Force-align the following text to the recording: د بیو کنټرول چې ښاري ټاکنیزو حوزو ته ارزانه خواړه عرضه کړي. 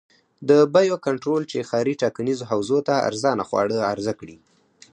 د 0.49 0.51
بیو 0.73 0.95
کنټرول 1.07 1.41
چې 1.51 1.67
ښاري 1.69 1.93
ټاکنیزو 2.03 2.47
حوزو 2.51 2.79
ته 2.87 2.95
ارزانه 3.07 3.43
خواړه 3.49 3.77
عرضه 3.91 4.13
کړي. 4.19 4.37